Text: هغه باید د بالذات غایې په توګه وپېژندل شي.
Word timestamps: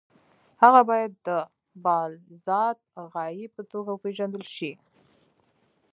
هغه 0.63 0.81
باید 0.89 1.11
د 1.27 1.29
بالذات 1.83 2.77
غایې 3.13 3.47
په 3.55 3.61
توګه 3.71 3.89
وپېژندل 3.93 4.43
شي. 4.55 4.71